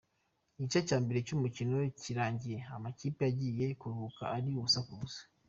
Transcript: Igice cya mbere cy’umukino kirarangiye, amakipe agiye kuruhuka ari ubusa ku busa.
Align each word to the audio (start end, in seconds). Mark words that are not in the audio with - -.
Igice 0.57 0.79
cya 0.87 0.97
mbere 1.03 1.19
cy’umukino 1.27 1.75
kirarangiye, 2.01 2.57
amakipe 2.75 3.21
agiye 3.31 3.65
kuruhuka 3.79 4.23
ari 4.35 4.47
ubusa 4.59 4.79
ku 4.87 4.93
busa. 4.99 5.21